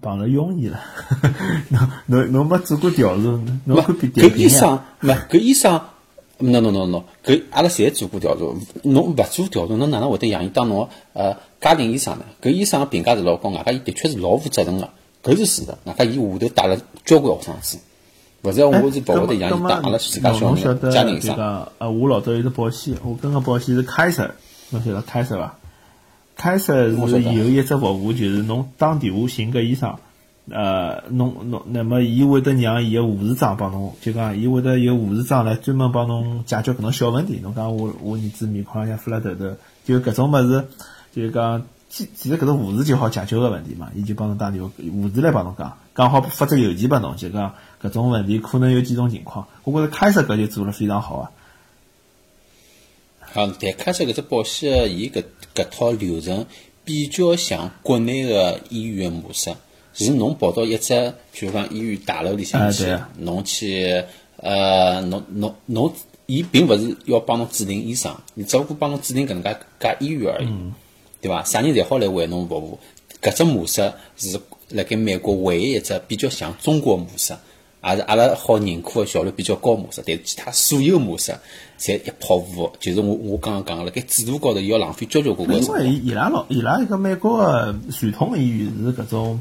[0.00, 0.80] 碰着庸医了。
[1.68, 3.22] 侬侬侬没做过调查，
[3.64, 5.80] 侬可比搿医生，勿搿医生
[6.38, 8.42] ，no no no no，搿阿拉侪做过调查。
[8.82, 12.24] 侬勿做调查，侬哪能会得让伊当侬呃家庭医生呢？
[12.40, 14.88] 搿医生个评价是老高，外加伊的确是老负责任个，
[15.22, 15.74] 搿是事实。
[15.84, 17.78] 外加伊下头带了交关学生子，
[18.42, 21.36] 勿是我是勿会得让伊当阿拉自家小人家庭医生。
[21.78, 24.34] 呃，我老早有只保险，我跟个保险是开设，
[24.70, 25.57] 侬晓得开设伐？
[26.38, 29.96] 开设是有一只服务，就是侬打电话寻个医生，
[30.48, 37.40] 呃，侬侬那么伊会得让伊个护士长帮侬，就讲伊会得有护士长来专门帮侬解决搿种小问题。
[37.42, 40.64] 侬讲我我儿子面孔像发了痘痘，就搿种物事，
[41.12, 47.52] 就讲其其实搿个护士就好解决个问题嘛，伊就帮侬打电话，护士来帮侬讲，刚好发只邮件拨侬，就讲
[47.82, 49.48] 搿种问题可能有几种情况。
[49.64, 51.30] 我觉着开设搿就做了非常好啊。
[53.32, 55.22] 好，但开设搿只保险，伊搿
[55.54, 56.46] 搿套流程
[56.84, 59.54] 比较像国内个医院模式，
[59.92, 60.94] 是侬跑到一只，
[61.34, 64.02] 譬如讲医院大楼里向去，侬去，
[64.38, 65.92] 呃，侬侬侬，
[66.26, 70.48] 伊并勿是要帮侬指定医生，伊只不过帮侬指定搿能介家医院而已，
[71.20, 71.44] 对伐？
[71.44, 72.78] 啥人侪好来为侬服务，
[73.20, 77.34] 搿只模式是辣盖美国唯一一只比较像中国模式。
[77.84, 81.32] 也是阿拉好认可个效率比较高模式，但是其他所有模式
[81.78, 89.40] 侪一泡糊，就是我我刚刚讲个，辣盖制度高头要浪费交交关关因为伊拉老伊拉一个美国个传统医院是搿种。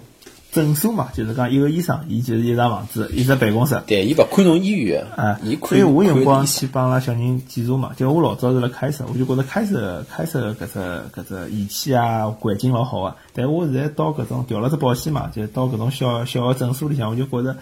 [0.57, 3.79] 诊所嘛，就是讲一个医生，伊就是一幢房子，一只办公室。
[3.85, 10.79] 对，伊勿看侬医院啊，所以我辰光去帮拉小人检查嘛，就我老早是辣开设，我就觉着开设开设搿只
[11.13, 13.15] 搿只仪器啊，环境老好啊。
[13.35, 17.55] 但我现在到搿种调了只保险嘛，就到搿种小小个诊所里向，我就觉着，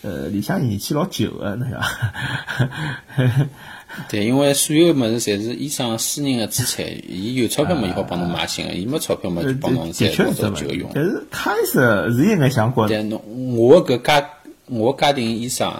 [0.00, 3.48] 呃，里向仪器老旧个，侬晓得。
[4.08, 10.90] 对，因为所有物事侪是医生私人的资产，伊有钞票嘛，伊好帮侬买新个；伊没钞票嘛，就帮侬再拿到旧个用。
[10.94, 12.88] 但是开始是应该想过。
[12.88, 13.20] 但侬
[13.56, 14.30] 我搿家
[14.66, 15.72] 我家庭医生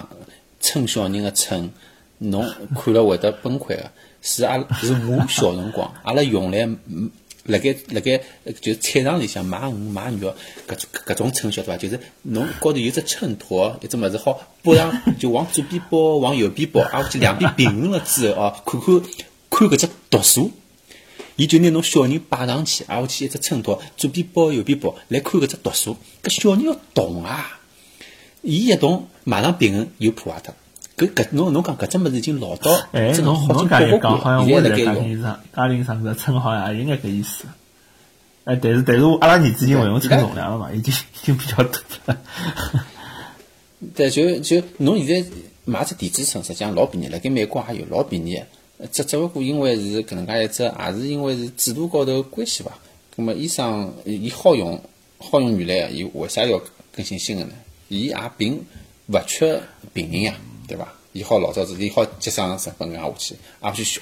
[0.59, 1.71] 称小人个称，
[2.17, 2.45] 侬
[2.75, 3.91] 看了会得崩溃的。
[4.21, 6.69] 是阿是我小辰光，阿拉用来。
[7.45, 8.21] 辣盖辣盖
[8.61, 10.35] 就菜场里向买鱼买肉，
[10.67, 11.77] 搿种搿种称晓得伐？
[11.77, 19.01] 就是侬高头有只秤砣，一只物事好拨上，就往左边拨，往右边拨，啊，去两边平衡了之后哦，看看
[19.49, 20.51] 看搿只度数，
[21.35, 25.97] 伊就拿侬小人摆上去，啊，去一只秤砣，左边拨右边拨，来看搿只度数。
[26.21, 27.59] 搿小人要动啊，
[28.43, 30.53] 伊一动马上平衡又破坏脱。
[30.97, 37.45] 搿搿侬侬讲搿只物事已经老到，哎，侬侬讲一讲，好像我在家庭医生，家庭医生搿称好像也应该搿意思。
[38.43, 42.17] 哎，但是但是阿拉儿子已经勿用称重量了嘛，已经已经比较多了。
[43.95, 45.29] 对，就就侬现在
[45.65, 48.41] 买只电子秤，实际上老便宜，辣盖美国也有老便宜。
[48.91, 52.71] 只只不过因为是搿能介一只，也是因为是制度高头关系伐。
[53.15, 54.81] 葛末医生伊好用
[55.19, 56.59] 好用原来，伊为啥要
[56.91, 57.51] 更新新的呢？
[57.89, 58.65] 伊也并
[59.07, 59.61] 勿缺
[59.93, 60.33] 病人呀。
[60.71, 60.87] 对伐？
[61.11, 63.99] 伊好老早子，伊好节省成本啊下去，而且效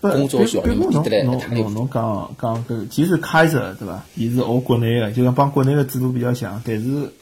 [0.00, 4.04] 工作效率低得来侬侬侬讲讲搿，其实开设对伐？
[4.14, 7.12] 伊是学国内个，就讲帮国内个制度比较像，但是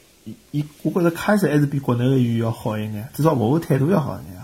[0.50, 4.43] 伊我觉着开设还是比国内个医院要好一眼，至少服务态度要好一眼。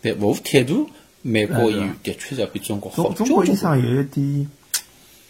[0.00, 0.88] 对，服务态度，
[1.22, 3.12] 美国医院的确是要比中国好。
[3.12, 4.48] 中国医生有一点。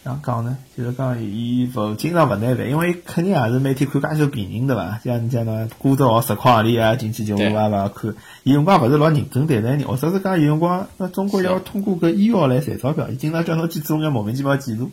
[0.05, 4.99] 样讲呢，就是讲伊勿经常勿耐烦，因为肯定也是每天看介许多病人对伐？
[5.03, 8.15] 像像那挂着号实况行里啊，进去就我也勿看。
[8.43, 14.91] 有辰光勿是老认真对待人，或者是讲有辰光，那中国要通过搿医药来赚钞票，伊经常叫侬去做眼莫名其妙记录，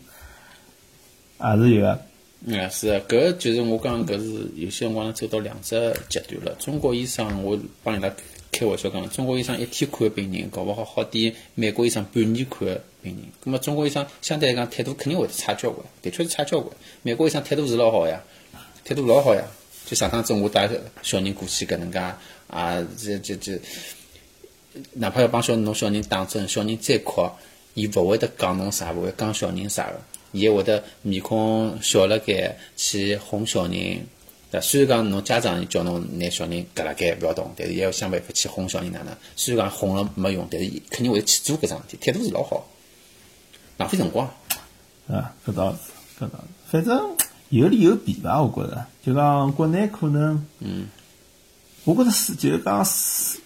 [1.39, 1.99] 也是有个。
[2.43, 6.55] 嗯，是啊，搿就是我讲搿是有些辰光走到两只极端了。
[6.57, 8.09] 中国医生，我帮伊拉
[8.51, 12.81] 开玩笑讲，中国医生一天看个病人，搞勿好好点美国医生半年看个。
[13.03, 16.71] 病人，咁么中国医生相对来讲态度肯定会差交关，的确是差交关。
[17.01, 18.21] 美国医生态度是老好呀，
[18.85, 19.43] 态度老好呀。
[19.87, 20.69] 就上趟子我带
[21.01, 21.97] 小人过去搿能介，
[22.47, 23.59] 啊，这这这，
[24.93, 27.27] 哪怕要帮小侬小人打针，小人再哭，
[27.73, 29.99] 伊勿会得讲侬啥，勿会讲小人啥个，
[30.31, 34.05] 伊会得面孔笑了该去哄小人。
[34.59, 39.15] 虽然讲侬家长叫侬拿小人搿辣盖勿要动，但是也要想办法去哄小人哪能。
[39.35, 42.67] 虽然讲哄了没用，但是伊肯定会去做搿桩事体，态度是老好。
[43.77, 44.27] 浪费辰光，
[45.07, 45.79] 啊，搿倒是，
[46.19, 47.15] 搿倒是，反正
[47.49, 48.85] 有利有弊吧，我觉着。
[49.03, 50.87] 就讲国内可能，嗯，
[51.85, 53.39] 我觉着是，就是讲是，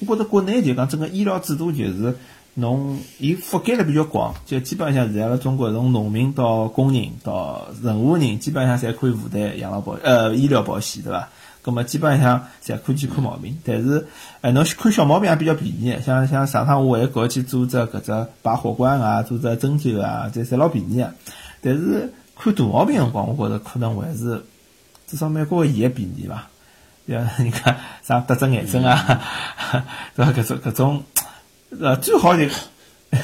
[0.00, 2.16] 我觉着国内就讲整个医疗制度就是，
[2.54, 11.28] 侬伊覆盖了比较广，就基本上现在辣中国从农民到工人到任何人，基本上侪可以负担养老保呃医疗保险，对伐？
[11.64, 14.06] 咁么基本上侪可以去看毛病，但是，
[14.42, 21.10] 哎，侬看小毛病也比较便宜，像像上趟我还搞去做只搿只拔火罐啊，做只针灸啊，这侪老便宜啊。
[21.62, 24.44] 但是看大毛病辰光，我觉着可能还是
[25.06, 26.48] 至少美国个医业便宜伐？
[27.08, 29.22] 像人家啥得只癌症啊，
[30.14, 30.32] 对伐？
[30.32, 31.02] 搿种搿种，
[31.80, 32.44] 呃，最好就。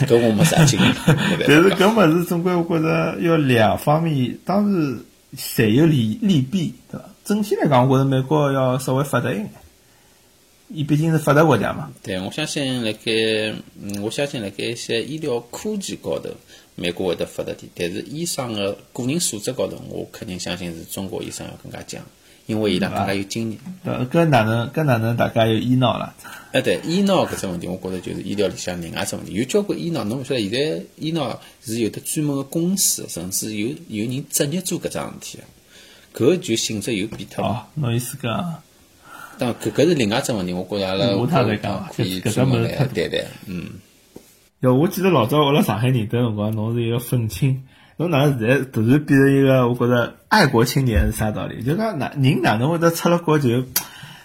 [0.07, 0.95] 搿我没啥经验。
[1.05, 5.01] 但是搿物事总归我觉着要两方面，当然
[5.37, 7.05] 侪有利利弊，对伐？
[7.25, 9.51] 整体来讲，我觉着美国要稍微发达一眼，
[10.69, 11.91] 伊毕竟是发达国家嘛。
[12.05, 13.11] 对，我相信辣盖，
[13.83, 16.31] 嗯，我相信辣盖一些医疗科技高头，
[16.77, 17.69] 美国会得发达点。
[17.75, 22.01] 但是医生个个人素质高头，我肯定相信是中国医生要更加强，
[22.51, 23.61] 因为伊拉更加有经验。
[23.87, 26.13] 搿搿哪能搿哪能大家有医闹了？
[26.51, 29.33] 哎，对，医闹搿只问题，我觉着就是医疗里向另外只问题。
[29.35, 35.39] 有交关医闹，侬勿晓得现在医闹是有得专门个公司，甚至有有人职业做搿桩事体
[36.13, 37.51] 个，搿就性质有变脱了。
[37.51, 38.63] 哦，侬意思讲？
[39.39, 43.09] 当搿搿是另外只问题，我觉着阿拉下趟再讲可以搿专门来谈谈。
[43.47, 43.67] 嗯，
[44.61, 47.63] 哟，我记得老早我辣上海认得辰光，侬是一个愤青，
[48.01, 51.63] 侬哪能现在突然变成一个我觉着爱国青年是啥道理？
[51.63, 53.63] 就讲哪人哪能会得出了国就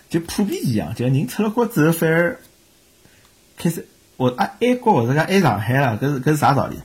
[0.09, 2.39] 就普遍一样，就人出了国之后反而
[3.57, 3.85] 开始
[4.15, 6.77] 我爱爱国或者讲爱上海了，搿是搿是啥道理？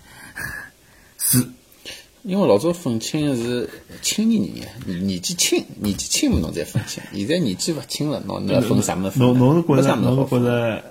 [1.17, 1.47] 是
[2.25, 3.71] 因为老早愤青是
[4.03, 7.01] 青年人呀，年纪轻，年纪轻嘛侬才愤青。
[7.15, 9.25] 现在年纪勿轻了，侬侬要 分啥么分？
[9.25, 10.41] 侬侬是觉着侬是觉。
[10.41, 10.83] 着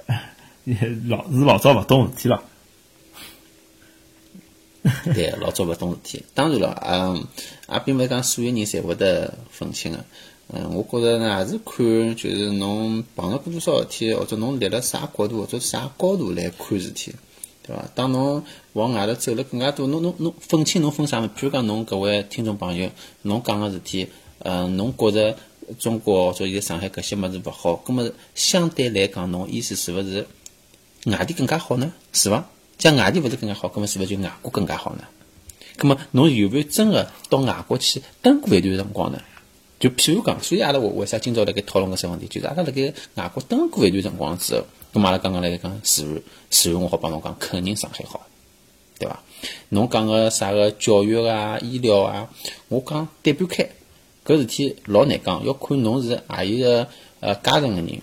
[1.10, 2.42] 老是老早勿懂事体了？
[5.14, 6.24] 对，老早勿懂事体。
[6.34, 7.26] 当然了，嗯，
[7.72, 10.04] 也并勿是讲所有人侪会得愤青个。
[10.52, 17.14] 嗯，我觉着呢，也是看就是侬碰着过多少事体，或者侬立了啥角度或者啥高度来看事体，
[17.62, 17.86] 对伐？
[17.94, 18.44] 当侬
[18.74, 21.26] 往外头走了更加多，侬侬侬愤青侬分啥物？
[21.26, 22.90] 譬如讲侬搿位听众朋友，
[23.22, 24.08] 侬讲个事体，
[24.40, 25.38] 嗯，侬觉着
[25.78, 30.26] 中国或者现在上海搿些物事勿好，葛末相对来讲，侬意思是勿是
[31.06, 31.94] 外地更加好呢？
[32.12, 32.50] 是伐？
[32.80, 35.04] 像外地勿是更加好，葛末是勿是就外国更加好呢？
[35.78, 39.22] 葛末侬有没有真个到外国去蹲过一段辰光呢？
[39.80, 48.28] 就譬如讲，所以阿拉为为啥今朝辣盖讨论搿些问题，就是阿拉辣盖外国蹲过一段辰光之后，葛末阿拉刚刚来讲自然自然我好帮侬讲，肯定上海好，
[48.98, 49.24] 对伐？
[49.70, 52.30] 侬讲个啥个教育啊、医疗啊，
[52.68, 53.70] 我讲对半开，
[54.26, 56.88] 搿事体老难讲，要看侬是何一个
[57.22, 58.02] 呃阶层个人，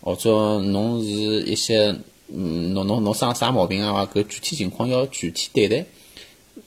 [0.00, 0.30] 或者
[0.60, 1.96] 侬是一些
[2.32, 4.06] 嗯，侬侬侬生啥毛病啊？
[4.12, 5.84] 搿具体情况要具体对待。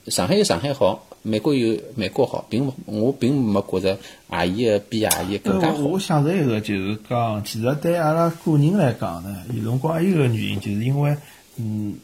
[0.08, 3.98] 上海有上海好，美国有美国好，并勿我并没觉着
[4.28, 5.74] 阿一个比阿一个更加好。
[5.74, 11.16] 呃我我想着一个就是讲，其实对阿拉个人来讲呢，有辰光还有一个原因，就是因为，
[11.56, 11.94] 嗯，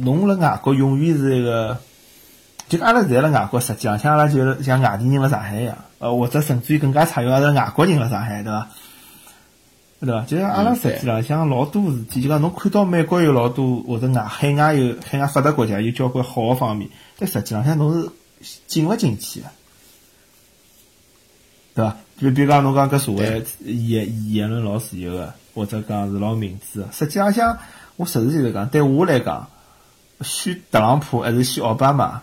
[0.00, 1.78] 侬辣外国永远是一个，
[2.68, 8.68] 就阿拉现在辣外国，实际上像阿拉就是像外地人辣上海一样，呃，或者甚至于更加差，因为阿拉外国人辣上海，对伐？
[10.00, 10.24] 对伐？
[10.24, 16.88] 就像阿拉嗯实际浪向老多事体，就讲侬看到美国有老多，或者外海外有海外发达国家有交关好个方面，
[17.18, 18.02] 但实际浪向侬
[18.40, 19.46] 是进勿进去个。
[21.74, 21.96] 对伐？
[22.18, 26.88] 就比如讲侬讲搿社会言言论老自由个，或者讲是老民主个。
[26.92, 27.58] 实际浪向，
[27.96, 29.48] 我实事求是讲，对我来讲，
[30.22, 32.22] 选特朗普还是选奥巴马，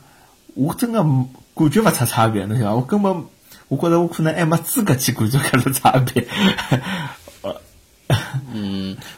[0.53, 2.75] 我真个感觉勿出差别，侬晓得伐？
[2.75, 3.24] 我根本，
[3.69, 6.27] 我觉着我可能还没资格去感觉搿种差别。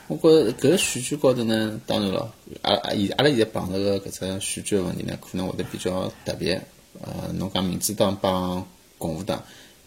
[0.07, 6.61] 我觉着搿个选举高头呢，当然了，阿阿现阿拉现在碰着个搿只选举个问题呢，可能会得比较特别。
[7.01, 8.65] 呃，侬讲民主党帮
[8.97, 9.41] 共和党，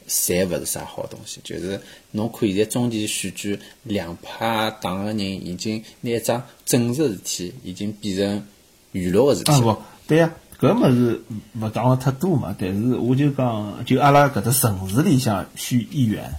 [0.09, 1.41] 侪勿是啥好东西。
[1.45, 1.79] 就是
[2.13, 8.47] 侬看现在中期选举，两派党个人已经拿一桩政治事体，已经变成
[8.93, 9.77] 娱乐个事体啊。
[10.07, 11.23] 对呀、搿物事
[11.61, 12.57] 勿讲了太多嘛。
[12.59, 16.33] 但是我就讲，就阿拉搿只城市里向选议员，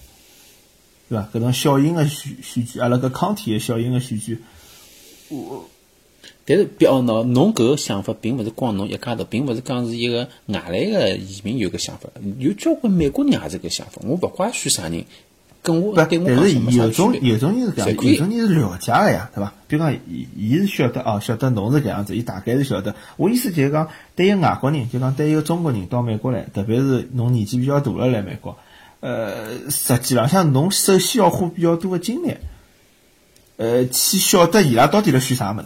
[1.10, 1.30] 对伐？
[1.34, 4.40] 搿种小型个选选举，阿拉搿抗体个小型个选举，
[6.46, 14.02] 但是表喏，侬搿个想法并勿是光侬一家头，并勿是讲是一个外来个移民有个想法，有交关美国人也是搿想法。
[14.04, 15.06] 我勿怪选啥人，
[15.62, 17.16] 跟我不，对我但是有种。
[17.22, 19.54] 有种人是搿样，有种人是了解个呀，对伐？
[19.68, 22.94] 比如讲，伊伊是晓得哦，晓得侬是搿样子，伊大概是晓得。
[23.16, 28.58] 我意思就是讲，对于外国人，就讲对于中国人到美国来，特别是侬年纪比较大了来美国，
[29.04, 32.38] 呃，实际浪向侬首先要花比较多个精力，
[33.58, 35.66] 呃，去晓得伊拉到底辣选啥物事。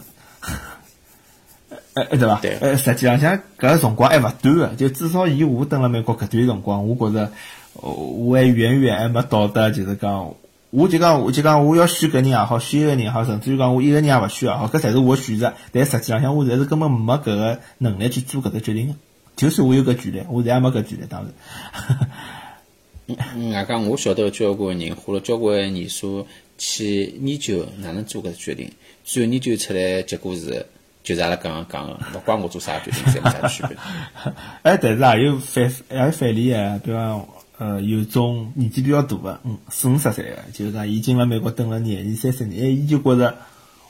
[1.94, 2.40] 呃，呃对伐？
[2.40, 3.40] 对呃，实际浪向搿
[3.74, 7.30] 个辰光还勿短个，就至少以我蹲辣美国搿段辰光，我觉着，
[7.74, 10.34] 呃我还远远还没到达，就是讲，
[10.70, 15.54] 我就讲，我就讲，我要选搿人也好，选一个人也好，甚至于讲我一个人也勿选也好，搿才是我选择。
[15.70, 18.94] 但实际浪向我现在是根本没搿个能力去做搿只决定个。
[19.36, 22.08] 就算我有搿权利，我现在也没搿权利，当然。
[23.34, 26.26] 嗯，外加我晓得交关人花了交关年数
[26.58, 28.70] 去研究哪能做搿决定，
[29.04, 30.66] 最后研究出来结果是，
[31.02, 33.76] 就是阿拉刚刚讲个，勿管我做啥决定，侪没啥区别。
[34.62, 43.36] 哎，但是也有反也有反例啊，比方呃，有种年纪比较大个，嗯，四五十岁个，就是讲伊进了美国蹲了廿二三十年，哎，伊就觉着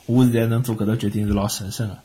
[0.05, 1.97] 我现在能做搿个决定是老神圣个，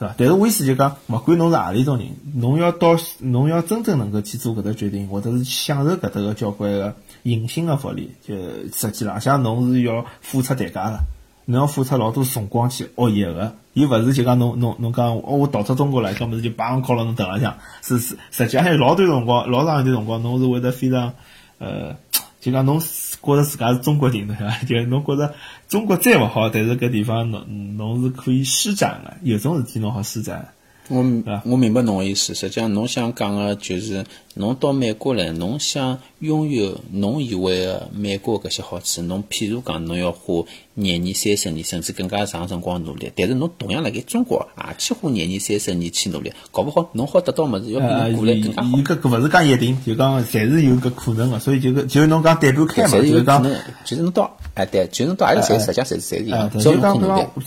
[0.00, 0.14] 对伐？
[0.18, 8.34] 但是我意思就讲，勿管侬是何里种人，侬要到侬要真正能够去做搿个决定，或者是享受搿搭个交关个隐性个福利，就
[8.74, 10.98] 实际浪向侬是要付出代价个。
[11.46, 21.12] 侬要付出老多辰光去学习个，伊勿是就讲侬侬侬讲哦，我逃出中国了，搿么是就帮靠牢侬头浪向，是是，实际上还有老短辰光，老长一段辰光，侬是会得非常
[21.58, 21.96] 呃，
[22.40, 22.80] 就讲侬
[23.22, 24.58] 觉着自家是中国人对伐？
[24.66, 25.34] 就侬觉着
[25.68, 30.52] 中国再勿好，但是搿地方侬侬是可以施展个，有种事体侬好施展。
[30.88, 31.04] 我
[31.44, 40.44] 我明白侬个意思，实际上侬想讲个就是侬到美国来，侬想拥有侬以为个美国搿些好处，侬譬如讲侬要花
[40.80, 48.68] 廿年、三十年，甚至更加长辰光努力，但是侬同样辣盖中国也去花廿年、三十年去努力，搞勿好侬好得到物事要比侬过来更加好。
[48.78, 53.42] 伊搿搿勿是讲一定，就讲侪是有搿可能个，所以就搿就侬讲对半开嘛，就是讲，
[53.84, 56.50] 就是侬到哎对，就是侬到阿里侪实际上侪是侪是一样。
[56.50, 56.98] 就讲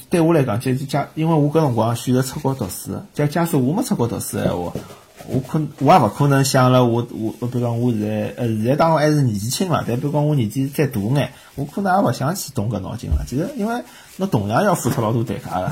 [0.09, 4.71] 对我来讲，就假因为我搿辰光选择出国读书，假假使我没出国读书闲话。
[5.27, 7.07] 我可我也勿可能想了，我
[7.39, 13.23] 我比如讲我现在呃现在当然还是年纪轻了，但比如讲我年纪再大眼，我可能也勿想去动搿脑筋了。
[13.25, 13.83] 其实因为
[14.17, 15.71] 侬同样要付出老多代价个。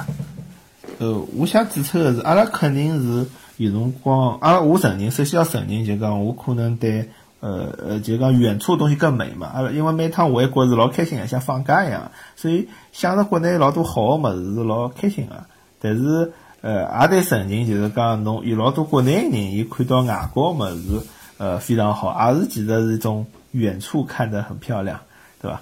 [1.00, 3.28] 呃，我想指出个是，阿拉肯定是
[3.58, 9.48] 有辰光，阿拉我承认，首先要承认就讲我可能对呃呃就讲远处东西更美嘛。
[9.54, 15.44] 阿拉因为每趟回国是老开心个，像放假一样，所以想着国内老多好个物事是老开心个。
[15.82, 16.32] 但是。
[16.62, 21.02] 呃，也得承认，就是讲侬有老多国内人，伊看到外国物事，
[21.40, 25.00] 呃，非常好，也是其实是一种远处看得很漂亮，
[25.42, 25.60] 对伐？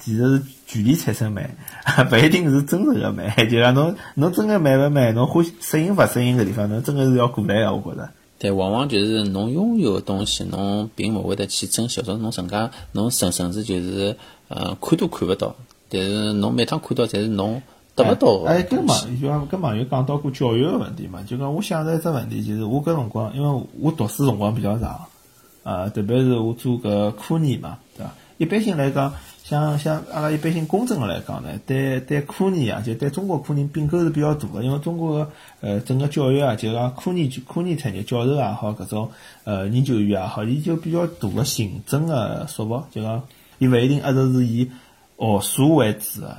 [0.00, 1.48] 其实是距离产生美，
[2.10, 3.32] 不一定是真实的美。
[3.48, 8.10] 就讲侬侬真个美勿美，侬欢喜适应勿适应个地方，侬真个是要过来个，我觉着。
[8.38, 14.16] 对，往往就是侬拥有个东西，侬并勿会得去珍惜，或者侬更加侬甚甚至就是
[14.48, 15.54] 呃看都看勿到，
[15.88, 17.62] 但是侬每趟看到，侪是侬。
[17.94, 18.42] 得勿到。
[18.46, 25.00] 哎，跟网就讲跟朋友讲到过教育个问题嘛，就讲我想着一只问题，就是我搿辰光，因为我读书辰光比较长，
[25.62, 28.12] 呃，特别是我做搿科研嘛，对伐？
[28.38, 29.12] 一般性来讲，
[29.44, 35.30] 像像阿拉一般性公正个来讲呢，对对科研啊，就对中国科研并购是比较大个，因为中国个
[35.60, 39.10] 呃整个教育啊，就讲科研科研产业教授也好，搿种
[39.44, 43.22] 呃研究员也好，伊就比较大个行政个束缚，就讲
[43.58, 44.68] 伊勿一定一直是以
[45.18, 46.36] 学术为主个。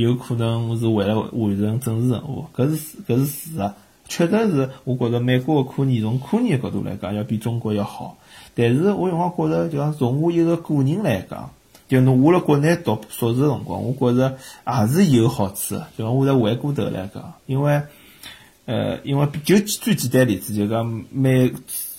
[0.00, 3.70] 有可能是为了完成政治任务，搿是搿是事实，
[4.08, 8.16] 确实是我觉着美国个科研从科研角度来讲要比中国要好。
[8.54, 11.50] 但是我用光觉着，就讲从我一个个人来讲，
[11.88, 15.86] 就侬我辣国内读硕士个辰光，我觉着也是有好处个。
[15.98, 17.82] 就讲我再回过头来讲，因为
[18.64, 21.52] 呃，因为就最简单例子，就讲美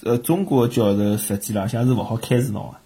[0.04, 2.78] 呃中国教授实际浪向是勿好开除侬个。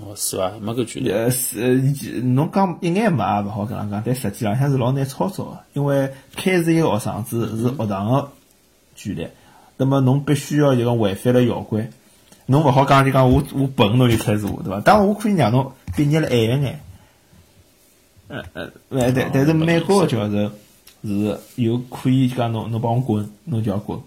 [0.00, 0.50] 哦，是伐？
[0.60, 1.10] 没搿距离。
[1.10, 1.76] 呃，是，
[2.20, 8.32] 侬讲一眼嘛也勿好搿样讲，但实际浪向是老难操作个，因为开除一个学生子是学堂个
[8.96, 9.28] 权利，
[9.76, 11.88] 那么侬必须要就讲违反了校规，
[12.46, 14.80] 侬勿好讲就讲我我笨侬就开除我，对伐？
[14.80, 16.80] 当然我可以让侬毕业了晚一眼。
[18.28, 20.50] 呃呃，但但但是美国个教授
[21.04, 24.00] 是有可以讲侬侬帮我滚，侬就要滚。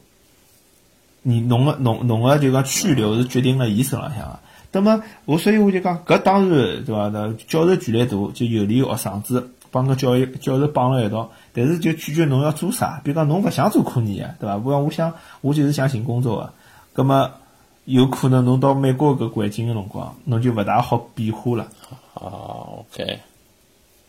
[1.22, 4.40] 你侬个侬侬个就讲去留是决定了伊身浪向个。
[4.72, 7.10] 那么我所以我就讲，搿当然对伐？
[7.10, 11.32] 那教授权力大，就有利于学生子帮个教育教授绑了一道。
[11.54, 13.02] 但是就取决侬要做啥。
[13.04, 14.58] 比如讲侬勿想做科研个，对伐？
[14.58, 16.54] 勿像我想，我就是想寻工作个。
[16.94, 17.32] 葛么
[17.86, 21.68] 有可能侬到美国搿环境个辰光，侬就勿大好变化了。
[22.14, 23.20] 哦，OK。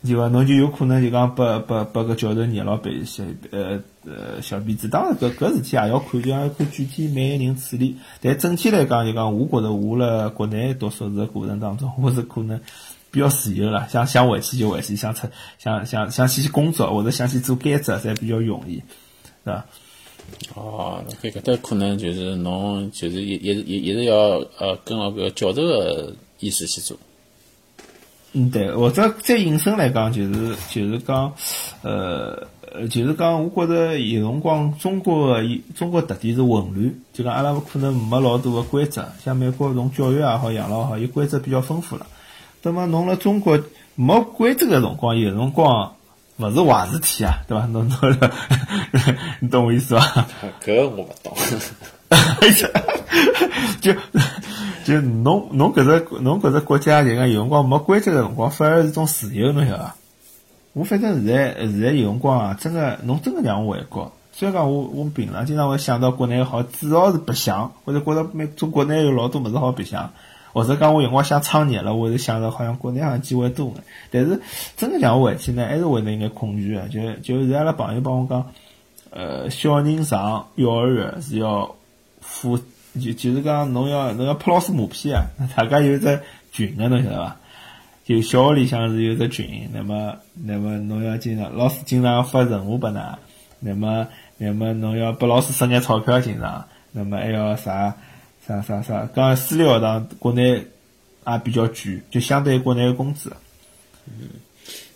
[0.02, 7.96] 就讲侬就有可能就讲拨拨拨个教授捏牢鼻小呃呃小鼻子，当然搿搿事体也要看，就要看具体每个人处理。
[8.22, 12.58] 但整体来讲，就讲我觉着我辣国内读硕士过程当中， 我是可能
[13.10, 15.26] 比较自由了，想想回去就回去，想出
[15.58, 18.82] 想想想去工作或者想去做兼职，侪比较容易，是
[19.44, 19.66] 伐？
[20.54, 24.14] 哦，搿搿搭可能就是侬就是一一直一一直要
[24.58, 26.96] 呃跟牢搿教授个意思去做。
[28.32, 31.32] 嗯，对，或者再引申来讲，就是就是讲，
[31.82, 32.46] 呃，
[32.88, 35.42] 就是讲，我觉着有辰光中国个
[35.74, 42.06] 中国特点是混乱，就讲阿拉可能没老多个规则，像美国从教育也好，养老也好，伊规则比较丰富了。
[42.62, 43.58] 那么侬辣中国
[43.96, 45.96] 没规则个辰光，有辰光
[46.36, 47.66] 勿是坏事体啊，对伐？
[47.66, 47.98] 侬侬，
[49.40, 50.26] 你懂我意思伐？
[50.64, 51.34] 搿我勿懂。
[53.80, 53.92] 就
[54.84, 59.96] 就侬侬搿只侬搿只国家就讲有辰光没规则个辰光，反而是种自由，侬晓得伐？
[60.72, 64.12] 我反正现在现在有辰光啊，真个侬真个让我回国。
[64.32, 70.12] 虽然讲我我平常经常会想到国内好，主要是白相，或者觉着美中国内有老多物事好白相，
[70.52, 73.74] 或者讲我有辰光想创业了，我是想着好像国内好像机会多眼。
[74.10, 74.40] 但是
[74.76, 76.82] 真个让我回去呢，还是会得眼恐惧个。
[76.88, 78.46] 就就现在阿拉朋友帮我讲，
[79.10, 81.74] 呃，小人上幼儿园是要
[82.20, 82.58] 付，
[82.98, 86.20] 就就是讲侬要侬要拍老师马屁啊， 大家有只
[86.50, 87.36] 群个，侬晓得伐？
[88.04, 93.14] 就小学里向是有只群，那么那么侬要经常老师经常发任务拨㑚，
[93.60, 97.94] 那么那么侬要拨老师塞眼钞票经常，那么还要啥
[98.48, 100.66] 啥啥啥，讲私立学堂国内
[101.26, 103.32] 也比较贵，就相对于国内个工资。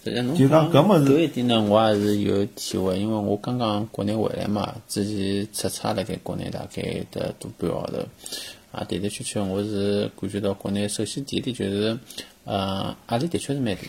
[0.04, 7.98] 就讲搿物事搿一点呢，我也是有体会，因为我刚刚国内回来嘛，之前出差辣盖国内大概得多半个号头，
[8.70, 11.98] 啊，的的确确我是感觉到国内，首先第一点就是，
[12.44, 13.88] 呃，压力的确是蛮大个，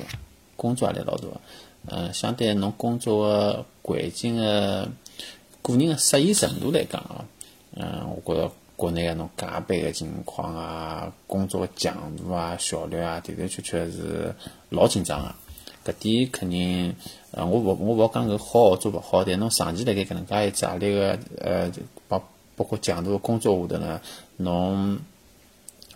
[0.56, 1.42] 工作压力老大个，
[1.88, 4.88] 呃，相对侬工作个环境个
[5.62, 7.26] 个人个适应程度来讲啊，
[7.76, 14.34] 嗯，我觉着国内个侬加班个情况啊，工作个强度啊、效率啊，的的确确是
[14.70, 15.36] 老紧张个。
[15.86, 16.96] 搿点肯定，
[17.32, 21.72] 呃，我勿我勿好讲搿好或做勿好，但侬长期辣盖搿能介一只压力个，呃，
[22.08, 24.02] 包包括强度个工作下头呢，
[24.38, 25.00] 侬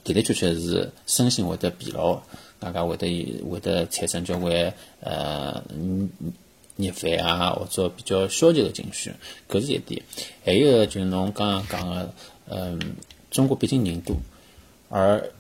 [0.04, 2.22] 的的确确是身心会得疲劳，
[2.60, 6.10] 大家会得会得产生交关呃嗯
[6.76, 9.12] 逆反啊，或者比较消极个情绪，
[9.50, 10.02] 搿是一点。
[10.46, 12.14] 还有个就是侬刚刚讲个，
[12.48, 12.80] 嗯，
[13.32, 14.16] 中国毕竟人多，
[14.90, 15.32] 而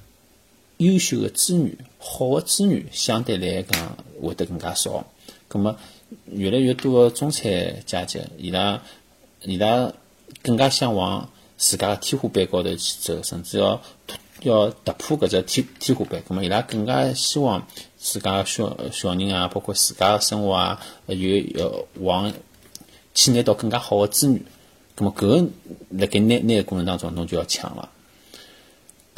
[0.77, 5.05] 优秀个资源、好的资源相对来讲会得更加少。
[5.47, 5.75] 葛么
[6.25, 7.51] 越来越多的中产
[7.85, 8.81] 阶级，伊拉
[9.41, 9.91] 伊拉
[10.41, 13.81] 更加向往自家的天花板高头去走，甚至要
[14.41, 16.23] 要突破搿只天天花板。
[16.27, 22.31] 葛么伊拉更加希望自家的小小人啊，包括自家的生活啊，有要往
[23.13, 24.41] 去拿到更加好的资源。
[24.95, 25.49] 葛么搿个
[25.89, 27.89] 辣盖拿拿个过程当中，侬就要抢了。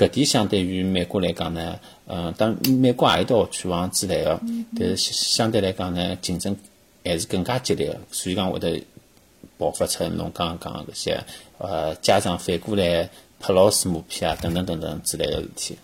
[0.02, 4.42] 搿点相对于美国来讲呢，呃，当然美国也有得学区房之类个，
[4.76, 6.58] 但是相相对来讲呢，竞争
[7.06, 8.84] 还是更加激烈个，所以讲会得
[9.60, 11.24] 爆发出侬刚刚讲个搿些，
[11.60, 13.08] 呃，家长反过来
[13.40, 15.78] 拍老师马屁啊，等等等等之类个事体。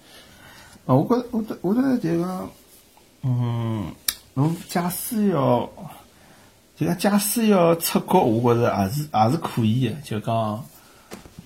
[0.88, 2.50] 啊，我觉着，我觉我觉着就讲，
[3.22, 3.94] 嗯，
[4.34, 5.70] 侬假使要，
[6.76, 10.66] 就讲假使要出国，我觉着也是也是可以个，就讲，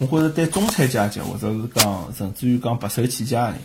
[0.01, 3.59] 我觉着对中产阶级或者是讲，甚至于讲白手起家个人，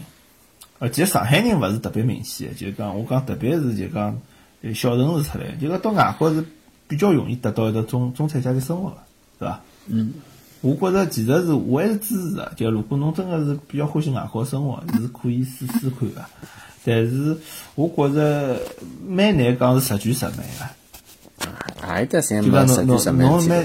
[0.78, 4.20] 呃，其实上海人勿是特别明显个，就讲我讲特别是就讲
[4.60, 6.44] 呃小城市出来，就讲到外国是
[6.86, 8.96] 比较容易得到一个中中产阶级生活个，
[9.38, 9.60] 是伐？
[9.86, 10.12] 嗯。
[10.62, 16.24] 我觉着其实是我还是支持的，就如果侬真个是比较欢喜外国生活，是可以试试看个。
[16.82, 17.36] 但是
[17.74, 18.60] 我觉着
[19.06, 20.66] 蛮难讲是十全十美个。
[21.88, 23.64] 也有得侪就没讲侬侬实际上侬蛮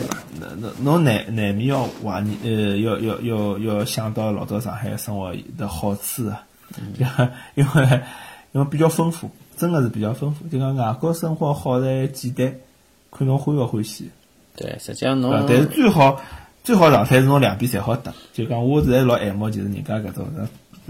[0.60, 6.44] 侬侬难难免要怀念呃要要要要想到老早上海生活的好处啊，
[7.56, 8.02] 因为
[8.54, 10.48] 因为比较丰富，真的是比较丰富。
[10.48, 12.54] 就讲外国生活好在简单，
[13.12, 14.10] 看侬欢勿欢喜。
[14.56, 16.22] 对，实际上侬啊，但是最好
[16.64, 18.14] 最好状态是侬两边侪好搭。
[18.34, 20.28] 就讲我现在老爱慕，就是人家搿种，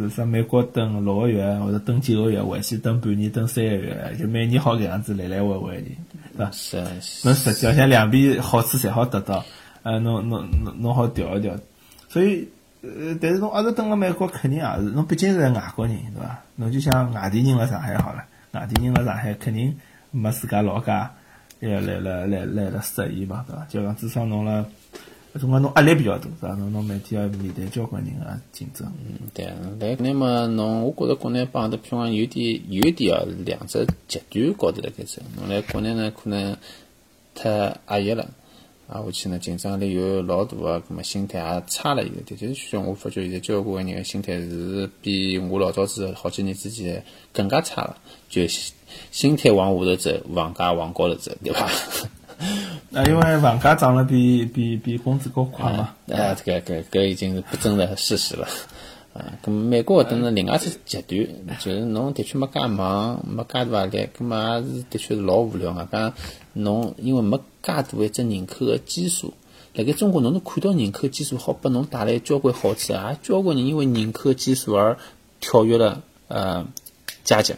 [0.01, 5.89] 是啥美国蹲六个月或者蹲九个月，回去蹲半年、蹲三个月，就每年好搿样子来来回回的，
[6.29, 6.49] 是吧？
[6.51, 6.87] 是啊
[7.23, 9.43] 侬实际上两边好处侪好得到，
[9.83, 11.55] 呃，侬侬侬侬好调一调。
[12.09, 12.49] 所以，
[12.81, 16.39] 呃，但是侬一直蹲辣美国，肯定也是侬毕竟是外国人，对伐？
[16.55, 19.75] 侬就像外地人辣上海好了，外地人辣上海肯定
[20.11, 21.11] 没自家老家
[21.59, 23.65] 来来来来来了适意嘛，对伐？
[23.69, 24.65] 就讲至少侬辣，
[25.39, 26.49] 总归侬压力比较大，是伐？
[26.55, 28.85] 侬侬每天要面对交关人个竞争。
[28.99, 29.45] 嗯对，
[29.79, 35.21] 来，那么侬，我觉着国内帮的，譬如讲有点有一点啊，两只极端高头辣盖走。
[35.37, 36.57] 侬来国内呢，可能
[37.33, 37.49] 太
[37.87, 38.29] 压抑了，
[38.89, 42.25] 啊，下去呢竞争力又老大个，葛么心态也差了一点。
[42.25, 47.95] 的确确，我发觉现在交关人个心态是比我老早子好几年之前更加差了，
[48.27, 48.73] 就心
[49.11, 51.69] 心态往下头走，房价往高头走，对伐？
[52.93, 55.95] 啊，因为房价涨了比比比工资高快嘛。
[56.09, 58.45] 啊，这个搿搿已经是不争的事实了。
[59.13, 65.87] 啊，咁美国等是另外一只极端，就是侬的确没介忙，没介大压力，咁么也是的确是老无聊啊。
[65.89, 66.13] 讲
[66.53, 69.33] 侬因为没介大一只人口个基数，
[69.73, 74.97] 辣盖中国侬能看到人口基数好拨侬带来交关好处啊，交关人因为人口基数而
[75.39, 76.67] 跳跃了呃
[77.23, 77.55] 阶级。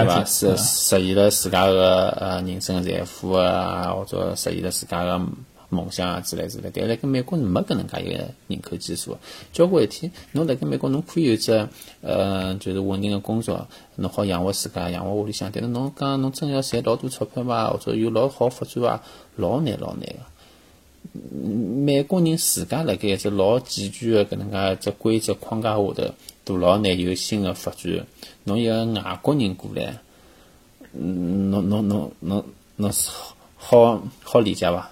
[0.00, 0.22] 对伐？
[0.22, 5.20] 级实实现了自家个呃人生财富啊，或者实现了自家个
[5.68, 6.70] 梦想啊之类之类。
[6.72, 9.16] 但辣盖美国是没搿能介一个人口基数，
[9.52, 11.68] 交关事体，侬辣盖美国侬可以有只
[12.00, 15.50] 呃就是稳定个工作，侬好养活自家，养活屋里向。
[15.52, 19.02] 但是侬讲侬真要赚老多钞票伐，或者有老好发展伐，
[19.36, 20.16] 老难老难个。
[21.84, 25.94] 美国人自家辣盖一只老健全个搿能介一只规则框架下头，
[26.44, 28.06] 都老难有新的发展。
[28.44, 29.94] 侬一个外国人过来，
[30.92, 32.44] 嗯，侬侬侬侬
[32.76, 32.90] 侬
[33.56, 34.90] 好好理解伐？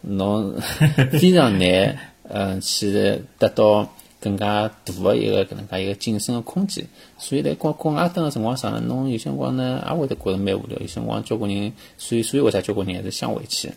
[0.00, 0.54] 侬
[1.12, 2.90] 非常难，嗯，去
[3.38, 3.88] 得到
[4.20, 6.84] 更加大的一个搿能介一个晋升的空间。
[7.18, 10.78] 所以辣国国外蹲个辰光长，侬有些辰光呢也会得觉着蛮无聊。
[10.80, 13.70] 有些辰光交关人，所以所以为啥交关人还是想回去？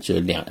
[0.00, 0.42] 就两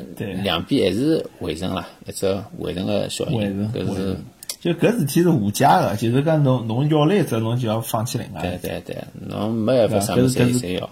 [0.43, 4.15] 两边还是围城啦，一只围城个效应，搿是
[4.59, 8.41] 就搿事体是无解个，就是讲侬侬要了一只，侬就要放弃另外。
[8.41, 10.89] 对对对，侬没办法啥物事侪要。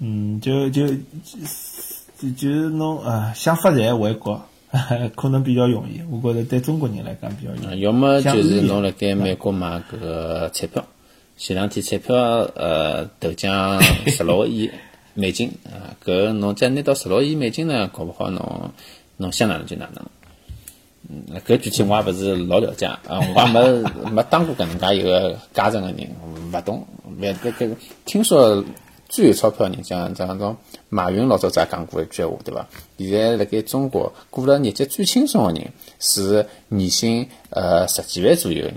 [0.00, 4.40] 嗯，就就就就是侬呃想发财回国，
[5.16, 6.00] 可能比较容易。
[6.10, 7.80] 我觉着对中国人来讲比较容易。
[7.80, 10.84] 要么就是侬辣盖美国买搿个彩票，
[11.36, 14.70] 前两天彩票呃头奖十六个亿。
[15.14, 18.70] 美金啊，搿侬再拿到十六亿美金呢，搞不好侬
[19.16, 20.04] 侬想哪能就哪能。
[21.08, 26.08] 嗯，搿具体我也勿是老了解啊，我也没没当过搿能介一个家政个人，
[26.52, 26.86] 勿懂。
[27.20, 28.64] 搿搿听说
[29.08, 30.56] 最有钞票人，像像种
[30.88, 32.66] 马云老早子也讲过一句话，对伐？
[32.98, 38.76] 现在辣盖中国过了日脚最轻松个人是年薪呃十几万左右个人。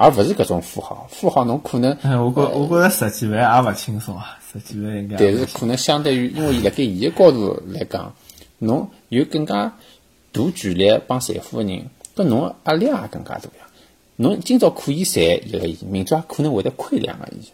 [0.00, 1.90] 而勿是搿种富豪，富豪侬可能，
[2.24, 5.16] 我觉我觉着十几万也勿轻松啊，十几万应该。
[5.16, 8.14] 但是可能相对于，因为伊辣盖伊个高度来讲，
[8.58, 9.74] 侬有更加
[10.38, 13.66] 大权力帮财富个人，搿侬压力也更加大呀。
[14.14, 17.48] 侬今朝可以赚一个亿，明朝也可能会得亏两个亿。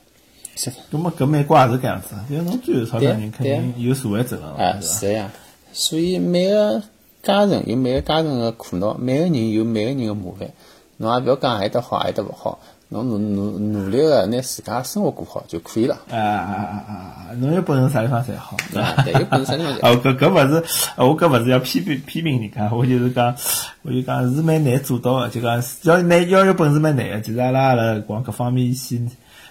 [0.54, 0.70] 是。
[0.90, 5.32] 那么搿美国也是搿样子，因为侬最有钞票人肯定有社会责任啊，是呀。
[5.72, 6.82] 所以每个
[7.22, 10.50] 家庭有每个家庭个苦恼，每个人有每个人个麻烦。
[10.98, 12.60] 侬也勿要讲，阿里搭好，阿里搭勿好。
[13.02, 15.96] 侬努努努力个拿自家生活过好就可以了。
[16.10, 16.92] 啊啊啊啊
[17.28, 17.34] 啊！
[17.38, 19.02] 侬有本事啥地方侪好，对伐？
[19.02, 19.90] 对，有本事啥地方侪好。
[19.90, 20.62] 哦， 搿搿勿是，
[20.96, 23.34] 我搿勿是要批评批评人家，我就是讲，
[23.82, 27.20] 我就讲是蛮难做到个，就讲要难要有本事蛮难个。
[27.20, 29.02] 其实阿拉阿拉往各方面去，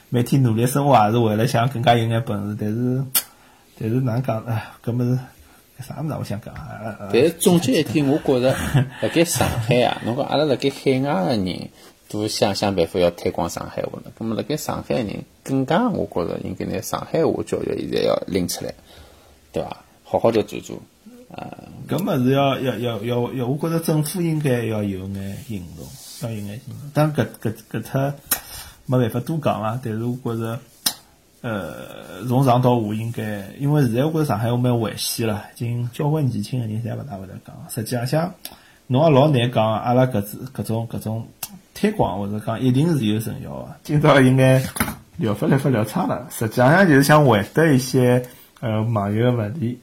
[0.07, 2.57] 每天努力生活，也是为了想更加有眼本事。
[2.57, 3.03] 但是，
[3.77, 4.41] 但是哪能讲？
[4.45, 5.19] 哎，搿么是。
[5.79, 6.15] 啥物事？
[6.19, 7.09] 我想讲啊！
[7.11, 8.55] 但是总结一点，我觉着
[9.01, 11.69] 辣盖上海啊，侬讲阿拉辣盖海外个人
[12.13, 14.11] 都想想办法要推广上海话了。
[14.17, 18.73] 那么辣盖上海人更加，我觉着应该拿上海话教育现在要拎出来，
[19.51, 19.77] 对伐？
[20.03, 20.77] 好好的做做
[21.35, 21.57] 啊！
[21.87, 25.87] 搿么是要要要要要，我觉着政府应该要有眼行动，
[26.21, 26.91] 要有眼行动。
[26.93, 28.13] 但搿搿搿脱
[28.85, 29.79] 没办法多讲啦。
[29.83, 30.59] 但是我觉着。
[31.45, 37.53] 呃，从上到下应该，因为现在我觉着上海话蛮危险了，已经交关年轻个人侪勿大会得讲。
[37.69, 38.33] 实际浪向，
[38.87, 41.27] 侬也老难讲，阿拉搿只搿种搿种
[41.83, 43.67] 推广或者讲一定是有成效个。
[43.83, 44.63] 今朝应该
[45.17, 48.23] 聊法聊法聊差了，实际上就是想回答一些
[48.61, 49.77] 呃网友个问题，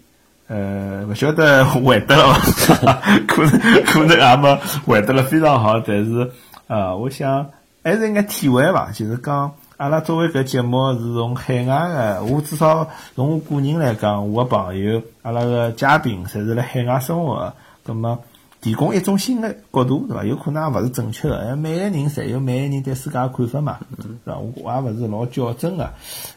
[0.48, 3.02] 呃，勿晓得回答了伐？
[3.28, 3.50] 可能
[3.84, 6.30] 可能也没回答了非常好，但是
[6.68, 7.46] 呃，我想
[7.84, 9.52] 还是应该体会伐，就是讲。
[9.76, 18.18] 阿拉作为搿节目是从海外的，我至少从我个人来讲，我个朋友，阿拉个嘉宾，侪是辣海外生活个，葛末。
[18.60, 20.24] 提供一种新的角度，对伐？
[20.24, 24.38] 有可能也勿是正确的，每个人侪有每个人对世界看法嘛，是伐？
[24.38, 25.90] 我我也勿是老较真个，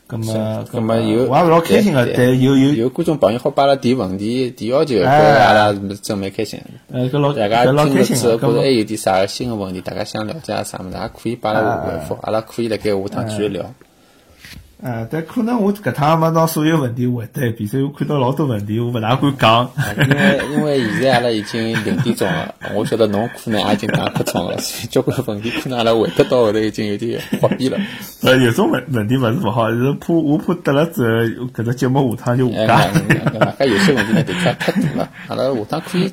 [0.08, 6.62] 葛么葛么有，我也勿老开心个，但有有有观众朋友好把阿拉提问题、提要求，阿拉真蛮开心。
[6.92, 13.66] 呃，搿老大家听了之后，觉着还有点啥个新个问题，大家想了解啥物事，也可以把阿拉回复，阿拉可以辣盖下趟继续聊。
[14.84, 19.72] 呃，但可能我搿趟没拿所有问题回答一遍，所以我看到老多问题，我勿大敢讲。
[19.98, 27.78] 因为因为现在阿拉已经零点钟了，我晓得侬可能也已经打瞌窗了，所以交关问题可能阿拉回答到后头已经有点滑逼了。
[28.24, 31.02] 呃，有种问问题勿是勿好，是怕我怕得了之
[31.40, 33.56] 后，搿只节目下趟就下架。
[33.58, 36.12] 还有些问题呢，就太太多了，阿拉下趟可以。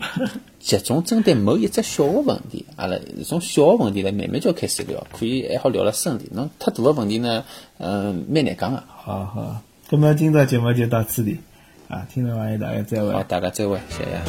[0.60, 7.44] 集中针对某一只小个问题阿拉从小个问题来慢慢觉开始聊可以还好聊了深点侬太大个问题呢
[7.78, 9.62] 嗯蛮难讲个好好。
[9.88, 11.38] 那么今朝节目就到此地
[11.88, 13.24] 啊听众朋友大家再会。
[13.26, 14.20] 大家再会谢谢。